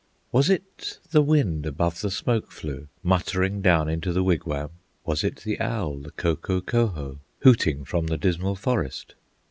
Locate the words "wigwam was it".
4.23-5.41